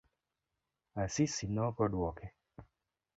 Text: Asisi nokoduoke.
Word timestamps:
Asisi 1.03 1.45
nokoduoke. 1.47 2.27